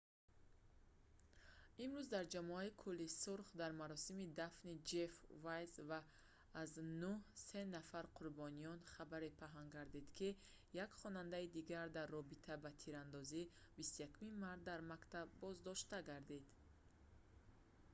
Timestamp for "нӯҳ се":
7.01-7.61